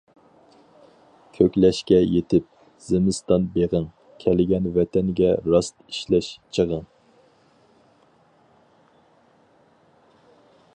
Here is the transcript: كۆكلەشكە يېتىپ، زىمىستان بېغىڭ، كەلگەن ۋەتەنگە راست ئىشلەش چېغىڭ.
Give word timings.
كۆكلەشكە 1.37 1.99
يېتىپ، 2.13 2.47
زىمىستان 2.85 3.45
بېغىڭ، 3.57 3.85
كەلگەن 4.25 4.71
ۋەتەنگە 4.79 5.31
راست 5.53 5.77
ئىشلەش 5.85 6.33
چېغىڭ. 6.59 6.83